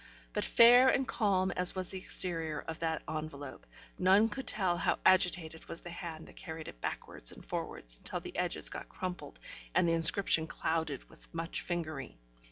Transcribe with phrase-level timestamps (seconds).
[0.33, 3.67] But fair and calm as was the exterior of that envelope,
[3.99, 8.19] none could tell how agitated was the hand that carried it backwards and forwards until
[8.19, 9.39] the edges got crumpled
[9.75, 12.17] and the inscription clouded with much fingering.